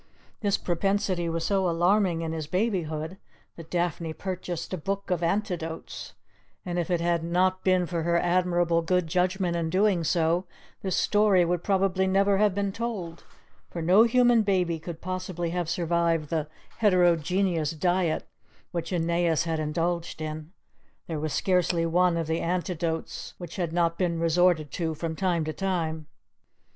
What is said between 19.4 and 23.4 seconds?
had indulged in. There was scarcely one of the antidotes